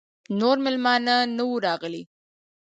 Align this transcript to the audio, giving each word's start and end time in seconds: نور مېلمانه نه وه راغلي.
نور 0.39 0.57
مېلمانه 0.65 1.15
نه 1.35 1.43
وه 1.49 1.57
راغلي. 1.67 2.03